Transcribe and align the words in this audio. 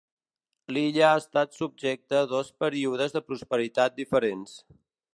L'illa 0.73 1.03
ha 1.09 1.19
estat 1.21 1.53
subjecta 1.59 2.19
a 2.23 2.31
dos 2.33 2.51
períodes 2.65 3.17
de 3.19 3.25
prosperitat 3.31 4.03
diferents. 4.03 4.61